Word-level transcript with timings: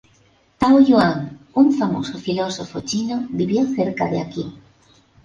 Tao 0.59 0.77
Yuan, 0.81 1.19
un 1.61 1.67
famoso 1.79 2.17
filósofo 2.17 2.79
chino 2.81 3.27
vivió 3.29 3.67
cerca 3.67 4.09
de 4.09 4.19
aquí. 4.19 4.57